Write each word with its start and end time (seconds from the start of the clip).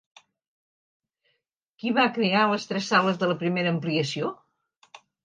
Qui 1.83 1.91
va 1.97 2.05
crear 2.15 2.45
les 2.53 2.65
tres 2.71 2.87
sales 2.93 3.21
de 3.25 3.29
la 3.33 3.37
primera 3.43 3.73
ampliació? 3.75 4.33